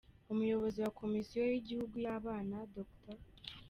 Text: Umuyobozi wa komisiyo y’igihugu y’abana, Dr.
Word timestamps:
Umuyobozi 0.31 0.77
wa 0.85 0.91
komisiyo 0.99 1.39
y’igihugu 1.45 1.95
y’abana, 2.05 2.55
Dr. 2.75 3.17